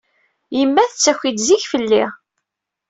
Yemma 0.57 0.83
tettaki-d 0.89 1.39
zik 1.47 1.63
fell-i. 1.71 2.03